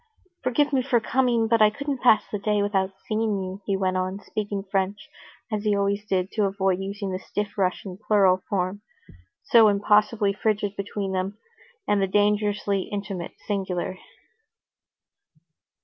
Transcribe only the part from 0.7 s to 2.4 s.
me for coming, but I couldn't pass the